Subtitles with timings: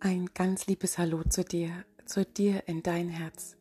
[0.00, 3.56] Ein ganz liebes Hallo zu dir, zu dir in dein Herz.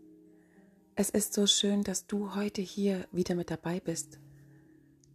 [0.94, 4.20] Es ist so schön, dass du heute hier wieder mit dabei bist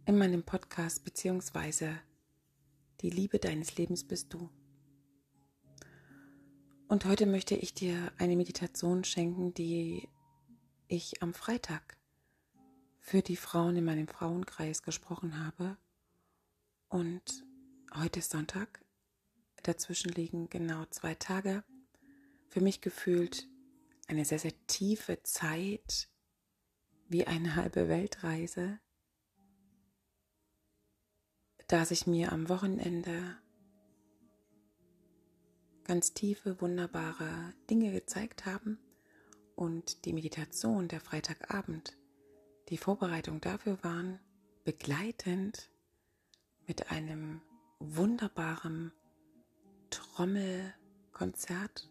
[0.05, 1.97] in meinem Podcast beziehungsweise
[2.99, 4.49] die Liebe deines Lebens bist du.
[6.89, 10.09] Und heute möchte ich dir eine Meditation schenken, die
[10.89, 11.97] ich am Freitag
[12.99, 15.77] für die Frauen in meinem Frauenkreis gesprochen habe.
[16.89, 17.45] Und
[17.95, 18.82] heute ist Sonntag
[19.63, 21.63] Dazwischen liegen genau zwei Tage.
[22.49, 23.47] Für mich gefühlt
[24.07, 26.09] eine sehr, sehr tiefe Zeit,
[27.07, 28.79] wie eine halbe Weltreise,
[31.67, 33.37] da sich mir am Wochenende
[35.85, 38.79] ganz tiefe, wunderbare Dinge gezeigt haben
[39.55, 41.97] und die Meditation der Freitagabend,
[42.69, 44.19] die Vorbereitung dafür waren,
[44.65, 45.69] begleitend
[46.67, 47.41] mit einem
[47.79, 48.91] wunderbaren
[49.93, 51.87] Trommelkonzert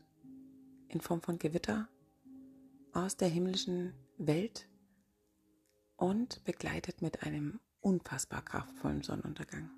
[0.88, 1.88] in Form von Gewitter
[2.92, 4.68] aus der himmlischen Welt
[5.96, 9.70] und begleitet mit einem unfassbar kraftvollen Sonnenuntergang.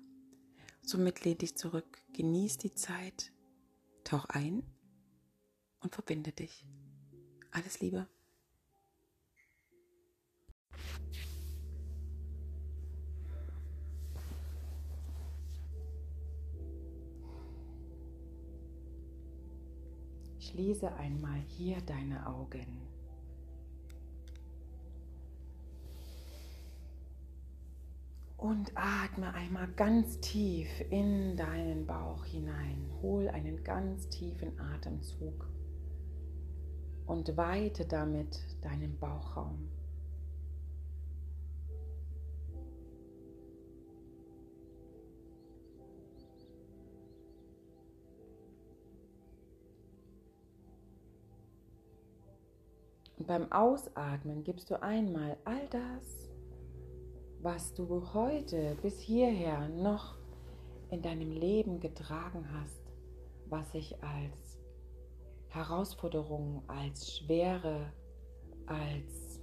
[0.81, 3.31] Somit lehn dich zurück, genieß die Zeit,
[4.03, 4.63] tauch ein
[5.81, 6.65] und verbinde dich.
[7.51, 8.07] Alles Liebe.
[20.45, 22.81] Schließe einmal hier deine Augen.
[28.37, 32.91] Und atme einmal ganz tief in deinen Bauch hinein.
[33.01, 35.49] Hol einen ganz tiefen Atemzug
[37.07, 39.74] und weite damit deinen Bauchraum.
[53.25, 56.29] Und beim Ausatmen gibst du einmal all das,
[57.41, 60.15] was du heute bis hierher noch
[60.91, 62.93] in deinem Leben getragen hast,
[63.49, 64.59] was sich als
[65.47, 67.91] Herausforderung, als Schwere,
[68.67, 69.41] als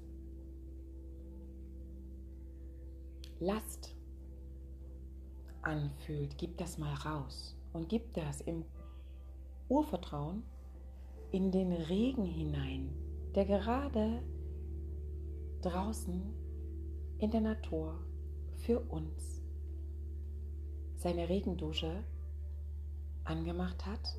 [3.40, 3.96] Last
[5.62, 8.64] anfühlt, gib das mal raus und gib das im
[9.68, 10.44] Urvertrauen
[11.32, 14.22] in den Regen hinein, der gerade
[15.62, 16.22] draußen
[17.18, 17.98] in der Natur
[18.58, 19.40] für uns
[20.96, 22.04] seine Regendusche
[23.24, 24.18] angemacht hat,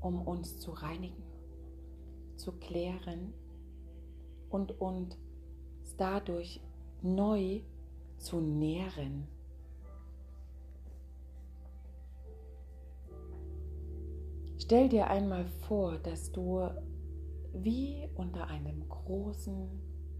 [0.00, 1.22] um uns zu reinigen,
[2.36, 3.32] zu klären
[4.50, 5.16] und uns
[5.96, 6.60] dadurch
[7.02, 7.60] neu
[8.18, 9.26] zu nähren.
[14.58, 16.68] Stell dir einmal vor, dass du
[17.54, 19.68] wie unter einem großen,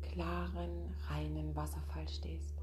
[0.03, 2.55] klaren, reinen Wasserfall stehst.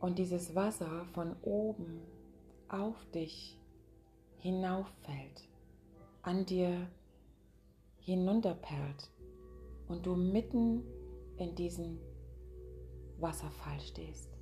[0.00, 2.02] Und dieses Wasser von oben
[2.68, 3.58] auf dich
[4.36, 5.48] hinauffällt,
[6.22, 6.88] an dir
[8.00, 9.10] hinunterperlt
[9.88, 10.82] und du mitten
[11.38, 11.98] in diesem
[13.18, 14.33] Wasserfall stehst.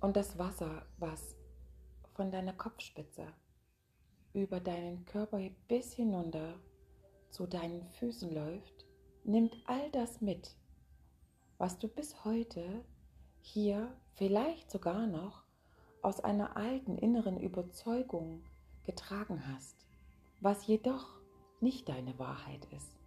[0.00, 1.34] Und das Wasser, was
[2.14, 3.26] von deiner Kopfspitze
[4.32, 6.54] über deinen Körper bis hinunter
[7.30, 8.86] zu deinen Füßen läuft,
[9.24, 10.54] nimmt all das mit,
[11.58, 12.84] was du bis heute
[13.40, 15.42] hier vielleicht sogar noch
[16.02, 18.44] aus einer alten inneren Überzeugung
[18.84, 19.84] getragen hast,
[20.40, 21.20] was jedoch
[21.60, 22.98] nicht deine Wahrheit ist.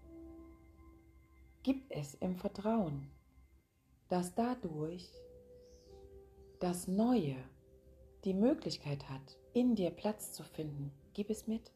[1.63, 3.09] Gib es im Vertrauen,
[4.09, 5.09] dass dadurch
[6.61, 7.35] das Neue
[8.23, 11.71] die Möglichkeit hat, in dir Platz zu finden, gib es mit.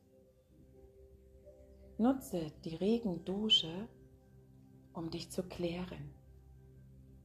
[1.97, 3.90] Nutze die Regendusche,
[4.94, 6.13] um dich zu klären,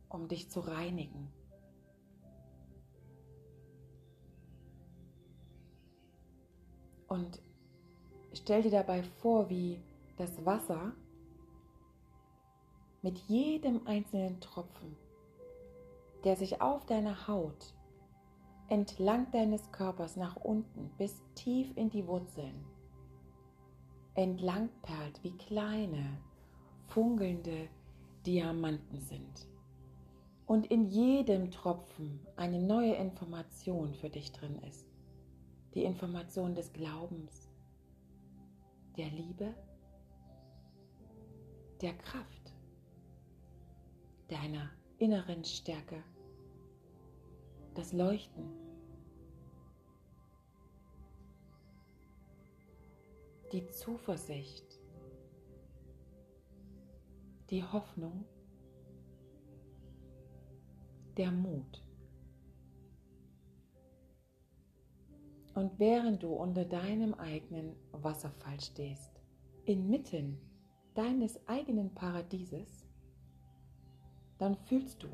[0.08, 1.30] um dich zu reinigen.
[7.08, 7.42] Und
[8.32, 9.82] stell dir dabei vor, wie
[10.16, 10.92] das Wasser
[13.02, 14.96] mit jedem einzelnen Tropfen
[16.24, 17.74] der sich auf deiner Haut
[18.68, 22.64] entlang deines Körpers nach unten bis tief in die Wurzeln
[24.14, 26.18] entlang perlt, wie kleine,
[26.88, 27.68] funkelnde
[28.26, 29.48] Diamanten sind.
[30.46, 34.86] Und in jedem Tropfen eine neue Information für dich drin ist.
[35.74, 37.48] Die Information des Glaubens,
[38.96, 39.54] der Liebe,
[41.80, 42.52] der Kraft,
[44.28, 46.02] deiner inneren Stärke,
[47.80, 48.44] das Leuchten.
[53.54, 54.78] Die Zuversicht,
[57.48, 58.26] die Hoffnung,
[61.16, 61.82] der Mut.
[65.54, 69.22] Und während du unter deinem eigenen Wasserfall stehst,
[69.64, 70.38] inmitten
[70.92, 72.86] deines eigenen Paradieses,
[74.36, 75.08] dann fühlst du,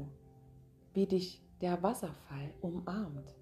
[0.94, 3.34] wie dich der Wasserfall umarmt.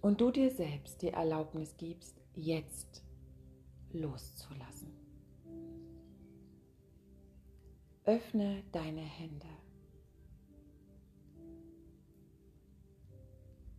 [0.00, 3.04] Und du dir selbst die Erlaubnis gibst, jetzt
[3.92, 4.96] loszulassen.
[8.04, 9.46] Öffne deine Hände.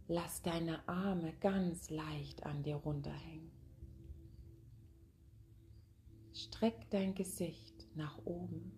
[0.07, 3.60] Lass deine Arme ganz leicht an dir runterhängen.
[6.41, 8.71] Streck dein Gesicht nach oben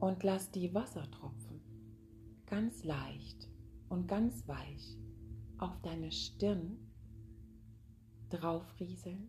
[0.00, 1.60] und lass die Wassertropfen
[2.46, 3.48] ganz leicht
[3.88, 4.98] und ganz weich
[5.58, 6.76] auf deine Stirn
[8.30, 9.28] draufrieseln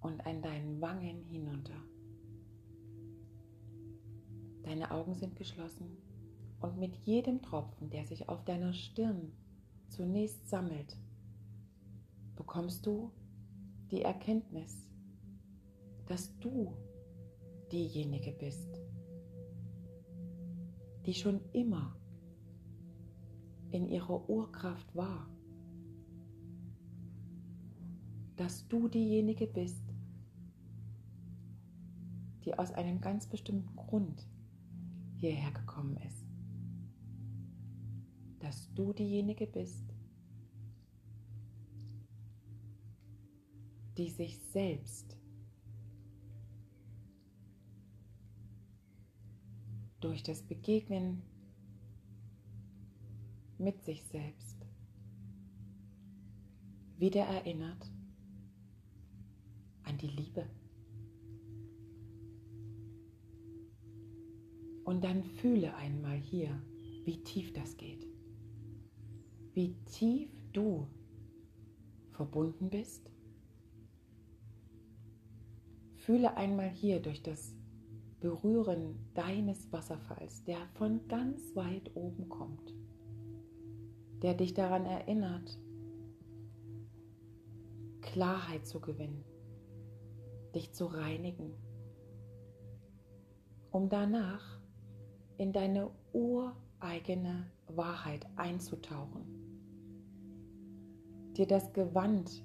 [0.00, 1.82] und an deinen Wangen hinunter.
[4.64, 5.96] Deine Augen sind geschlossen
[6.60, 9.32] und mit jedem Tropfen, der sich auf deiner Stirn
[9.88, 10.98] zunächst sammelt,
[12.36, 13.10] bekommst du
[13.90, 14.88] die Erkenntnis,
[16.06, 16.76] dass du
[17.72, 18.80] diejenige bist,
[21.06, 21.96] die schon immer
[23.70, 25.28] in ihrer Urkraft war,
[28.36, 29.84] dass du diejenige bist,
[32.44, 34.26] die aus einem ganz bestimmten Grund
[35.16, 36.26] hierher gekommen ist.
[38.38, 39.84] Dass du diejenige bist,
[44.00, 45.14] die sich selbst
[50.00, 51.20] durch das Begegnen
[53.58, 54.56] mit sich selbst
[56.96, 57.92] wieder erinnert
[59.82, 60.48] an die Liebe.
[64.84, 66.48] Und dann fühle einmal hier,
[67.04, 68.10] wie tief das geht
[69.52, 70.86] wie tief du
[72.12, 73.09] verbunden bist?
[76.10, 77.54] Fühle einmal hier durch das
[78.18, 82.74] Berühren deines Wasserfalls, der von ganz weit oben kommt,
[84.20, 85.56] der dich daran erinnert,
[88.00, 89.22] Klarheit zu gewinnen,
[90.52, 91.52] dich zu reinigen,
[93.70, 94.58] um danach
[95.38, 99.22] in deine ureigene Wahrheit einzutauchen
[101.36, 102.42] dir das Gewand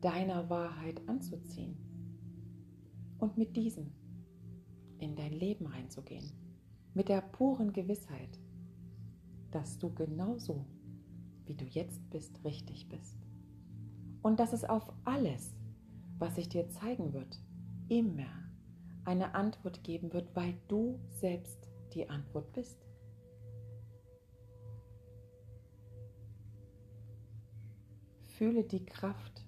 [0.00, 1.83] deiner Wahrheit anzuziehen
[3.24, 3.90] und mit diesem
[4.98, 6.30] in dein Leben reinzugehen.
[6.92, 8.38] Mit der puren Gewissheit,
[9.50, 10.66] dass du genauso,
[11.46, 13.16] wie du jetzt bist, richtig bist.
[14.20, 15.54] Und dass es auf alles,
[16.18, 17.40] was sich dir zeigen wird,
[17.88, 18.50] immer
[19.06, 22.78] eine Antwort geben wird, weil du selbst die Antwort bist.
[28.36, 29.46] Fühle die Kraft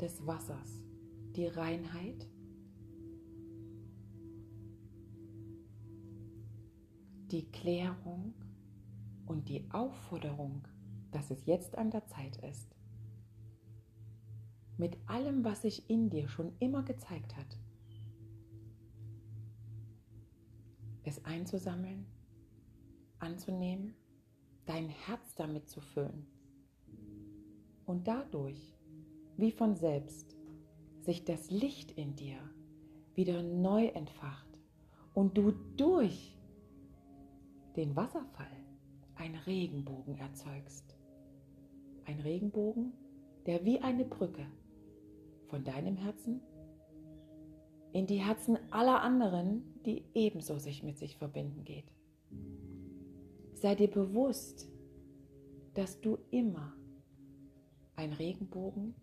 [0.00, 0.80] des Wassers,
[1.34, 2.28] die Reinheit,
[7.36, 8.32] die Klärung
[9.26, 10.66] und die Aufforderung,
[11.10, 12.74] dass es jetzt an der Zeit ist,
[14.78, 17.58] mit allem, was sich in dir schon immer gezeigt hat,
[21.04, 22.06] es einzusammeln,
[23.18, 23.94] anzunehmen,
[24.64, 26.26] dein Herz damit zu füllen
[27.84, 28.78] und dadurch,
[29.36, 30.34] wie von selbst,
[31.02, 32.38] sich das Licht in dir
[33.14, 34.58] wieder neu entfacht
[35.12, 36.35] und du durch
[37.76, 38.46] den Wasserfall
[39.16, 40.96] einen Regenbogen erzeugst.
[42.04, 42.92] Ein Regenbogen,
[43.46, 44.46] der wie eine Brücke
[45.48, 46.40] von deinem Herzen
[47.92, 51.90] in die Herzen aller anderen, die ebenso sich mit sich verbinden geht.
[53.54, 54.68] Sei dir bewusst,
[55.72, 56.74] dass du immer
[57.94, 58.94] ein Regenbogen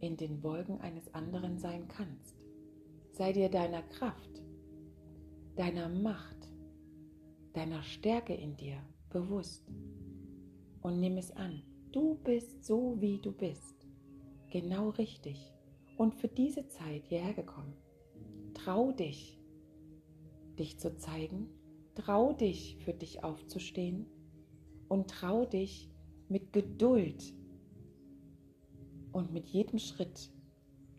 [0.00, 2.44] in den Wolken eines anderen sein kannst.
[3.10, 4.40] Sei dir deiner Kraft,
[5.56, 6.37] deiner Macht,
[7.58, 8.78] deiner Stärke in dir
[9.10, 9.68] bewusst
[10.80, 11.64] und nimm es an.
[11.90, 13.84] Du bist so, wie du bist,
[14.48, 15.52] genau richtig
[15.96, 17.74] und für diese Zeit hierher gekommen.
[18.54, 19.40] Trau dich,
[20.56, 21.48] dich zu zeigen,
[21.96, 24.06] trau dich, für dich aufzustehen
[24.86, 25.90] und trau dich
[26.28, 27.34] mit Geduld
[29.10, 30.30] und mit jedem Schritt,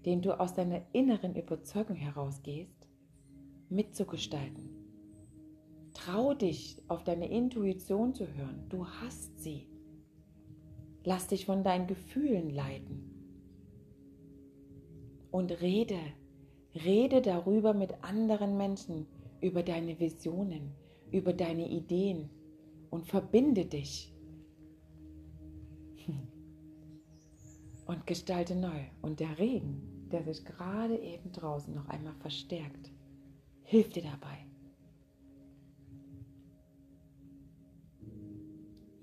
[0.05, 2.89] den du aus deiner inneren Überzeugung herausgehst,
[3.69, 4.78] mitzugestalten.
[6.11, 8.65] Trau dich, auf deine Intuition zu hören.
[8.69, 9.67] Du hast sie.
[11.03, 13.11] Lass dich von deinen Gefühlen leiten.
[15.29, 15.99] Und rede,
[16.73, 19.05] rede darüber mit anderen Menschen,
[19.39, 20.71] über deine Visionen,
[21.11, 22.31] über deine Ideen
[22.89, 24.11] und verbinde dich.
[27.85, 28.81] Und gestalte neu.
[29.03, 32.91] Und der Regen, der sich gerade eben draußen noch einmal verstärkt,
[33.61, 34.48] hilft dir dabei.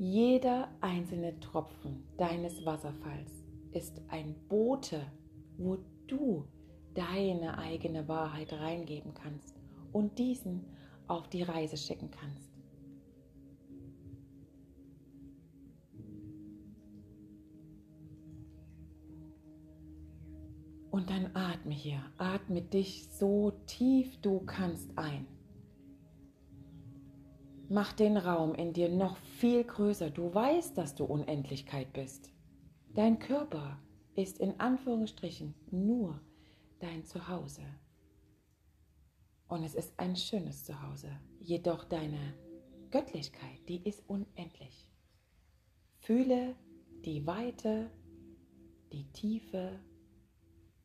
[0.09, 5.05] Jeder einzelne Tropfen deines Wasserfalls ist ein Bote,
[5.59, 6.47] wo du
[6.95, 9.57] deine eigene Wahrheit reingeben kannst
[9.93, 10.65] und diesen
[11.09, 12.53] auf die Reise schicken kannst.
[20.93, 25.27] Und dann atme hier, atme dich so tief du kannst ein.
[27.69, 30.11] Mach den Raum in dir noch viel größer.
[30.11, 32.31] Du weißt, dass du Unendlichkeit bist.
[32.95, 33.79] Dein Körper
[34.15, 36.21] ist in Anführungsstrichen nur
[36.79, 37.63] dein Zuhause.
[39.49, 41.11] Und es ist ein schönes Zuhause.
[41.41, 42.35] Jedoch deine
[42.91, 44.89] Göttlichkeit, die ist unendlich.
[45.99, 46.55] Fühle
[47.05, 47.91] die Weite,
[48.93, 49.81] die Tiefe,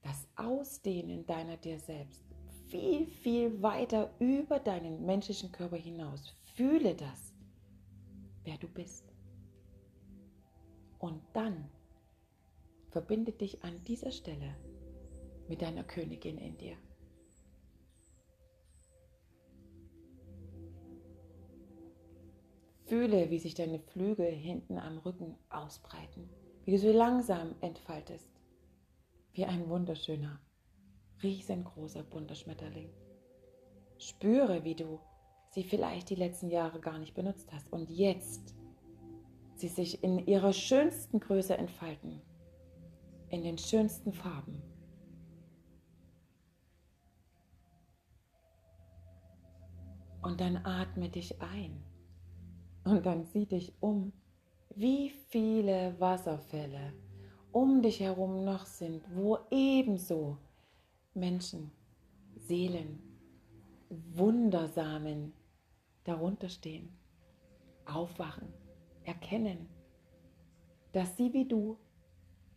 [0.02, 2.24] das Ausdehnen deiner dir selbst
[2.70, 6.36] viel, viel weiter über deinen menschlichen Körper hinaus.
[6.54, 7.34] Fühle das,
[8.44, 9.06] wer du bist.
[11.00, 11.70] Und dann
[12.90, 14.56] verbinde dich an dieser Stelle
[15.48, 16.78] mit deiner Königin in dir.
[22.86, 26.30] Fühle, wie sich deine Flügel hinten am Rücken ausbreiten,
[26.66, 28.30] wie du so langsam entfaltest,
[29.32, 30.42] wie ein wunderschöner,
[31.24, 32.90] riesengroßer bunter Schmetterling.
[33.98, 35.00] Spüre, wie du
[35.52, 38.56] sie vielleicht die letzten Jahre gar nicht benutzt hast und jetzt
[39.56, 42.22] sie sich in ihrer schönsten Größe entfalten,
[43.30, 44.62] in den schönsten Farben.
[50.22, 51.84] Und dann atme dich ein.
[52.84, 54.12] Und dann sieh dich um,
[54.76, 56.94] wie viele Wasserfälle
[57.52, 60.38] um dich herum noch sind, wo ebenso
[61.14, 61.72] Menschen,
[62.38, 63.00] Seelen,
[63.90, 65.34] Wundersamen
[66.04, 66.98] darunter stehen,
[67.86, 68.54] aufwachen,
[69.04, 69.70] erkennen,
[70.92, 71.78] dass sie wie du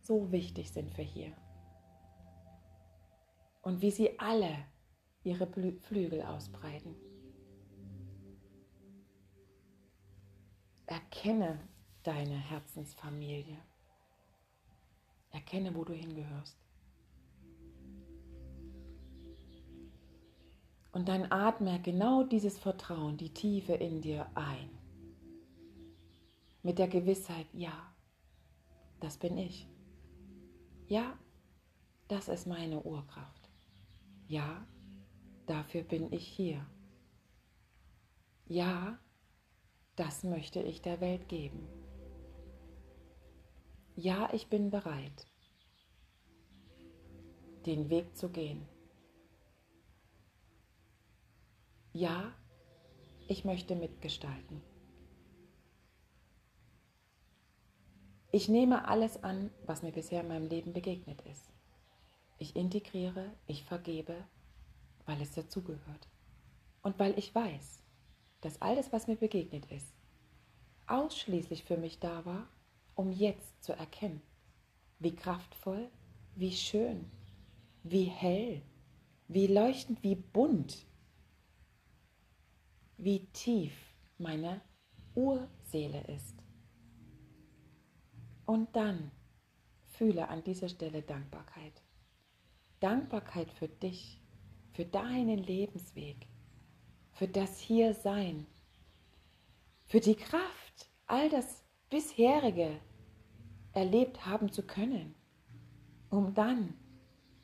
[0.01, 1.35] so wichtig sind für hier.
[3.61, 4.65] Und wie sie alle
[5.23, 6.95] ihre Flügel ausbreiten.
[10.85, 11.59] Erkenne
[12.03, 13.57] deine Herzensfamilie.
[15.31, 16.64] Erkenne, wo du hingehörst.
[20.95, 24.69] Und dann atme genau dieses Vertrauen, die Tiefe in dir ein.
[26.63, 27.93] Mit der Gewissheit, ja,
[29.01, 29.67] das bin ich.
[30.87, 31.19] Ja,
[32.07, 33.49] das ist meine Urkraft.
[34.29, 34.65] Ja,
[35.47, 36.65] dafür bin ich hier.
[38.45, 38.97] Ja,
[39.97, 41.67] das möchte ich der Welt geben.
[43.97, 45.27] Ja, ich bin bereit,
[47.65, 48.65] den Weg zu gehen.
[51.95, 52.33] Ja,
[53.29, 54.61] ich möchte mitgestalten.
[58.33, 61.53] Ich nehme alles an, was mir bisher in meinem Leben begegnet ist.
[62.37, 64.13] Ich integriere, ich vergebe,
[65.05, 66.09] weil es dazugehört.
[66.81, 67.81] Und weil ich weiß,
[68.41, 69.95] dass alles, was mir begegnet ist,
[70.87, 72.49] ausschließlich für mich da war,
[72.95, 74.21] um jetzt zu erkennen,
[74.99, 75.89] wie kraftvoll,
[76.35, 77.09] wie schön,
[77.83, 78.61] wie hell,
[79.29, 80.85] wie leuchtend, wie bunt,
[82.97, 83.73] wie tief
[84.17, 84.61] meine
[85.13, 86.35] Urseele ist.
[88.45, 89.11] Und dann
[89.85, 91.81] fühle an dieser Stelle Dankbarkeit.
[92.79, 94.21] Dankbarkeit für dich,
[94.73, 96.27] für deinen Lebensweg,
[97.13, 98.45] für das Hiersein,
[99.85, 102.79] für die Kraft, all das bisherige
[103.73, 105.15] erlebt haben zu können,
[106.09, 106.73] um dann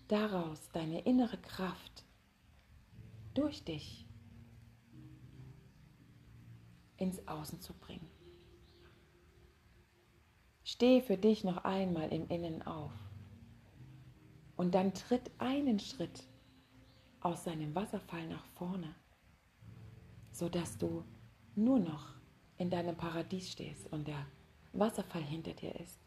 [0.07, 2.03] daraus deine innere Kraft
[3.33, 4.05] durch dich
[7.01, 8.07] ins Außen zu bringen.
[10.63, 12.93] Steh für dich noch einmal im Innen auf
[14.55, 16.23] und dann tritt einen Schritt
[17.19, 18.95] aus seinem Wasserfall nach vorne
[20.31, 21.03] sodass du
[21.55, 22.07] nur noch
[22.57, 24.25] in deinem Paradies stehst und der
[24.73, 25.99] Wasserfall hinter dir ist.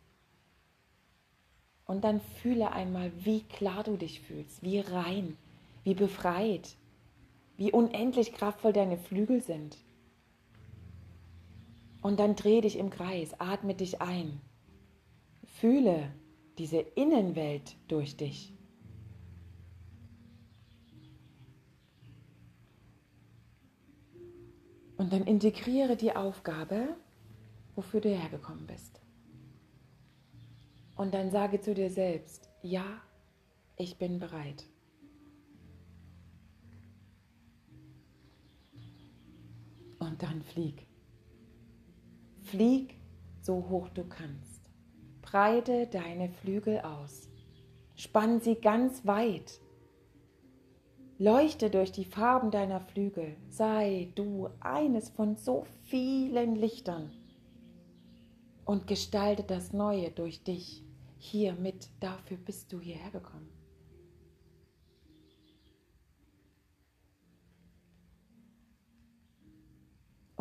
[1.87, 5.37] Und dann fühle einmal, wie klar du dich fühlst, wie rein,
[5.85, 6.77] wie befreit,
[7.57, 9.77] wie unendlich kraftvoll deine Flügel sind.
[12.05, 14.39] Und dann dreh dich im Kreis, atme dich ein.
[15.43, 16.13] Fühle
[16.59, 18.53] diese Innenwelt durch dich.
[24.99, 26.95] Und dann integriere die Aufgabe,
[27.75, 29.01] wofür du hergekommen bist.
[30.97, 33.01] Und dann sage zu dir selbst, ja,
[33.79, 34.67] ich bin bereit.
[39.99, 40.84] Und dann flieg.
[42.55, 42.95] Flieg
[43.41, 44.71] so hoch du kannst.
[45.23, 47.29] Breite deine Flügel aus.
[47.97, 49.59] Spann sie ganz weit.
[51.19, 53.37] Leuchte durch die Farben deiner Flügel.
[53.49, 57.11] Sei du eines von so vielen Lichtern.
[58.65, 60.85] Und gestalte das Neue durch dich.
[61.19, 63.51] Hier mit, dafür bist du hierher gekommen.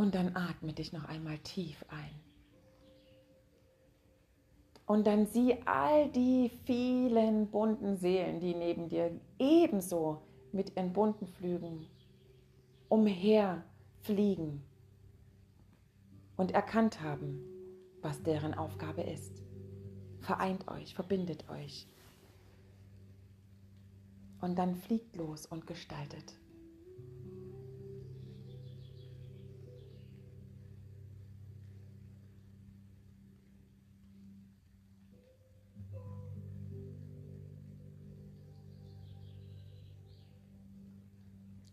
[0.04, 2.20] Und dann atme dich noch einmal tief ein.
[4.86, 11.26] Und dann sieh all die vielen bunten Seelen, die neben dir ebenso mit ihren bunten
[11.26, 11.88] Flügen
[12.90, 14.62] umherfliegen
[16.36, 17.40] und erkannt haben,
[18.02, 19.42] was deren Aufgabe ist.
[20.20, 21.88] Vereint euch, verbindet euch.
[24.42, 26.34] Und dann fliegt los und gestaltet.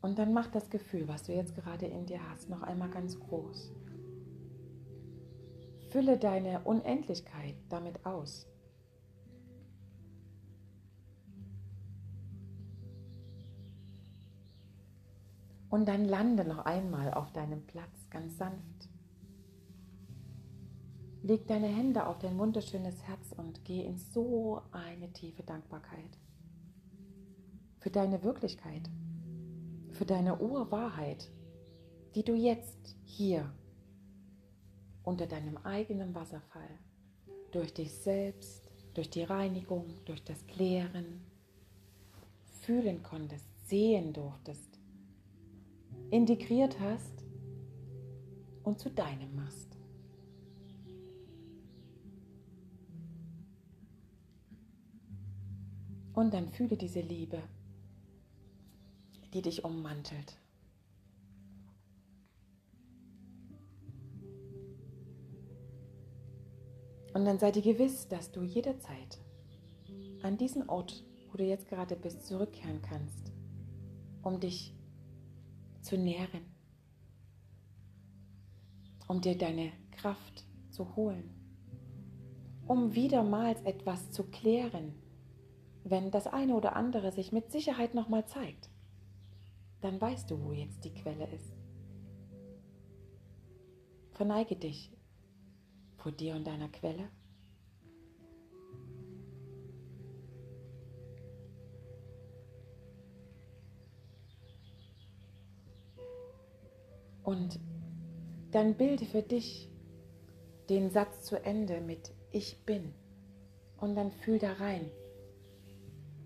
[0.02, 3.19] Und dann mach das Gefühl, was du jetzt gerade in dir hast, noch einmal ganz
[3.19, 3.73] groß.
[5.90, 8.47] Fülle deine Unendlichkeit damit aus.
[15.69, 18.89] Und dann lande noch einmal auf deinem Platz ganz sanft.
[21.23, 26.19] Leg deine Hände auf dein wunderschönes Herz und geh in so eine tiefe Dankbarkeit
[27.78, 28.89] für deine Wirklichkeit
[29.93, 31.31] für deine Urwahrheit,
[32.15, 33.53] die du jetzt hier
[35.03, 36.79] unter deinem eigenen Wasserfall
[37.53, 41.21] durch dich selbst, durch die Reinigung, durch das Klären
[42.61, 44.79] fühlen konntest, sehen durftest,
[46.11, 47.25] integriert hast
[48.63, 49.76] und zu deinem machst.
[56.13, 57.43] Und dann fühle diese Liebe
[59.32, 60.36] die dich ummantelt.
[67.12, 69.19] Und dann sei dir gewiss, dass du jederzeit
[70.23, 73.32] an diesen Ort, wo du jetzt gerade bist, zurückkehren kannst,
[74.23, 74.75] um dich
[75.80, 76.54] zu nähren,
[79.08, 81.30] um dir deine Kraft zu holen,
[82.66, 84.95] um wiedermals etwas zu klären,
[85.82, 88.70] wenn das eine oder andere sich mit Sicherheit nochmal zeigt
[89.80, 91.54] dann weißt du, wo jetzt die Quelle ist.
[94.12, 94.93] Verneige dich
[95.97, 97.08] vor dir und deiner Quelle.
[107.23, 107.60] Und
[108.50, 109.71] dann bilde für dich
[110.69, 112.93] den Satz zu Ende mit Ich bin.
[113.76, 114.90] Und dann fühl da rein,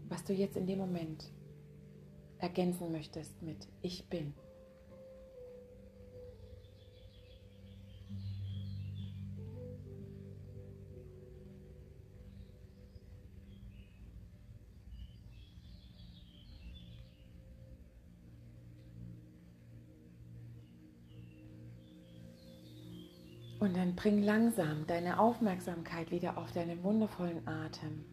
[0.09, 1.34] was du jetzt in dem Moment
[2.45, 4.35] ergänzen möchtest mit Ich bin.
[23.59, 28.05] Und dann bring langsam deine Aufmerksamkeit wieder auf deinen wundervollen Atem.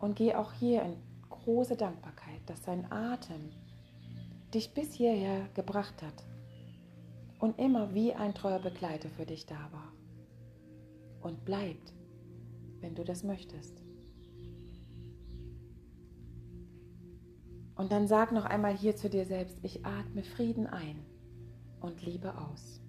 [0.00, 3.50] Und geh auch hier in große Dankbarkeit, dass sein Atem
[4.54, 6.24] dich bis hierher gebracht hat
[7.38, 9.92] und immer wie ein treuer Begleiter für dich da war.
[11.22, 11.92] Und bleibt,
[12.80, 13.82] wenn du das möchtest.
[17.76, 21.04] Und dann sag noch einmal hier zu dir selbst, ich atme Frieden ein
[21.80, 22.81] und Liebe aus.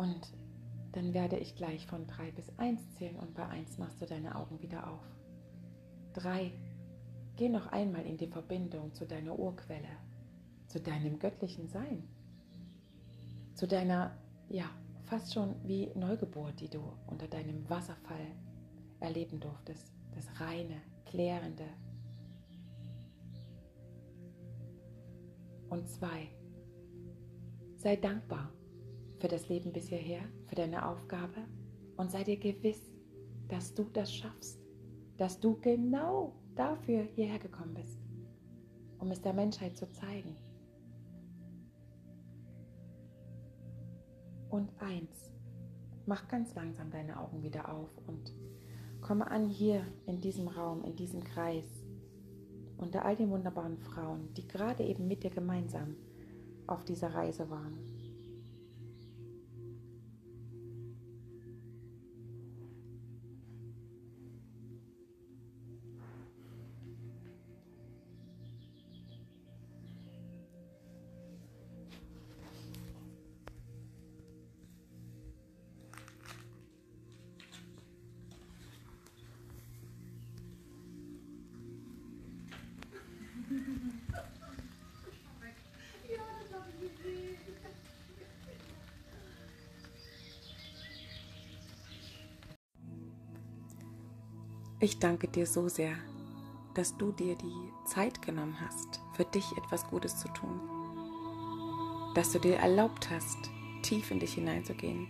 [0.00, 0.32] Und
[0.92, 4.34] dann werde ich gleich von 3 bis 1 zählen und bei 1 machst du deine
[4.34, 5.04] Augen wieder auf.
[6.14, 6.52] Drei,
[7.36, 9.98] geh noch einmal in die Verbindung zu deiner Urquelle,
[10.68, 12.08] zu deinem göttlichen Sein,
[13.52, 14.16] zu deiner,
[14.48, 14.70] ja,
[15.04, 18.26] fast schon wie Neugeburt, die du unter deinem Wasserfall
[19.00, 19.92] erleben durftest.
[20.14, 21.66] Das reine, klärende.
[25.68, 26.30] Und zwei,
[27.76, 28.50] sei dankbar
[29.20, 31.46] für das Leben bis hierher, für deine Aufgabe
[31.96, 32.90] und sei dir gewiss,
[33.48, 34.58] dass du das schaffst,
[35.18, 37.98] dass du genau dafür hierher gekommen bist,
[38.98, 40.36] um es der Menschheit zu zeigen.
[44.48, 45.32] Und eins,
[46.06, 48.32] mach ganz langsam deine Augen wieder auf und
[49.00, 51.66] komme an hier in diesem Raum, in diesem Kreis,
[52.78, 55.96] unter all den wunderbaren Frauen, die gerade eben mit dir gemeinsam
[56.66, 57.89] auf dieser Reise waren.
[94.82, 95.94] Ich danke dir so sehr,
[96.72, 100.58] dass du dir die Zeit genommen hast, für dich etwas Gutes zu tun.
[102.14, 103.36] Dass du dir erlaubt hast,
[103.82, 105.06] tief in dich hineinzugehen,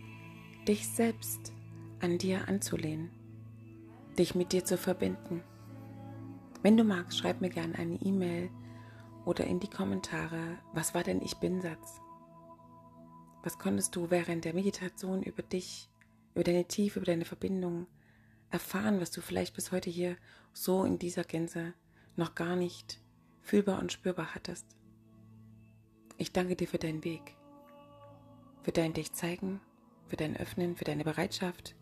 [0.67, 1.53] dich selbst
[2.01, 3.11] an dir anzulehnen,
[4.19, 5.45] dich mit dir zu verbinden.
[6.63, 8.51] Wenn du magst, schreib mir gerne eine E-Mail
[9.25, 12.01] oder in die Kommentare, was war denn Ich Bin-Satz?
[13.45, 15.89] Was konntest du während der Meditation über dich,
[16.35, 17.87] über deine Tiefe, über deine Verbindung
[18.51, 20.17] erfahren, was du vielleicht bis heute hier
[20.53, 21.75] so in dieser Gänze
[22.17, 23.01] noch gar nicht
[23.43, 24.67] fühlbar und spürbar hattest.
[26.19, 27.37] Ich danke dir für deinen Weg,
[28.63, 29.61] für dein Dich zeigen,
[30.09, 31.75] für dein Öffnen, für deine Bereitschaft,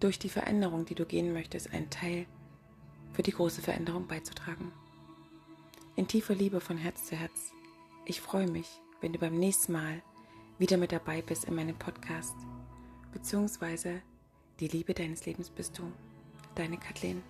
[0.00, 2.26] durch die Veränderung, die du gehen möchtest, einen Teil
[3.12, 4.72] für die große Veränderung beizutragen.
[5.94, 7.52] In tiefer Liebe von Herz zu Herz.
[8.06, 8.68] Ich freue mich,
[9.00, 10.02] wenn du beim nächsten Mal
[10.58, 12.34] wieder mit dabei bist in meinem Podcast
[13.12, 14.02] beziehungsweise
[14.60, 15.92] die Liebe deines Lebens bist du,
[16.54, 17.22] deine Kathleen.